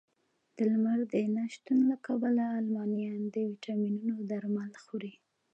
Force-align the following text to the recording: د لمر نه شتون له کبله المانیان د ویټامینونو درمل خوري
د 0.55 0.57
لمر 0.71 0.99
نه 1.35 1.43
شتون 1.53 1.79
له 1.91 1.97
کبله 2.07 2.45
المانیان 2.61 3.21
د 3.33 3.35
ویټامینونو 3.49 4.15
درمل 4.31 4.71
خوري 4.83 5.13